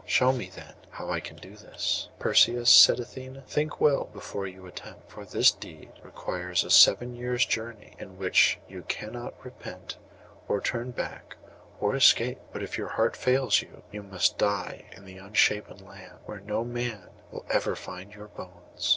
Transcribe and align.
Show 0.07 0.31
me, 0.33 0.49
then, 0.49 0.73
how 0.89 1.11
I 1.11 1.19
can 1.19 1.35
do 1.35 1.55
this!' 1.55 2.09
'Perseus,' 2.17 2.71
said 2.71 2.97
Athené, 2.97 3.45
'think 3.45 3.79
well 3.79 4.05
before 4.05 4.47
you 4.47 4.65
attempt; 4.65 5.11
for 5.11 5.25
this 5.25 5.51
deed 5.51 5.91
requires 6.01 6.63
a 6.63 6.71
seven 6.71 7.13
years' 7.15 7.45
journey, 7.45 7.93
in 7.99 8.17
which 8.17 8.57
you 8.67 8.81
cannot 8.81 9.35
repent 9.45 9.97
or 10.47 10.59
turn 10.59 10.89
back 10.89 11.35
nor 11.79 11.95
escape; 11.95 12.39
but 12.51 12.63
if 12.63 12.79
your 12.79 12.89
heart 12.89 13.15
fails 13.15 13.61
you, 13.61 13.83
you 13.91 14.01
must 14.01 14.39
die 14.39 14.85
in 14.93 15.05
the 15.05 15.19
Unshapen 15.19 15.85
Land, 15.85 16.17
where 16.25 16.39
no 16.39 16.63
man 16.63 17.09
will 17.29 17.45
ever 17.51 17.75
find 17.75 18.11
your 18.11 18.29
bones. 18.29 18.89